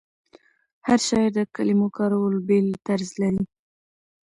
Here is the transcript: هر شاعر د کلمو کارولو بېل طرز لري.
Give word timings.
هر 0.87 0.99
شاعر 1.07 1.31
د 1.35 1.39
کلمو 1.55 1.87
کارولو 1.97 2.37
بېل 2.47 2.67
طرز 2.87 3.09
لري. 3.21 3.43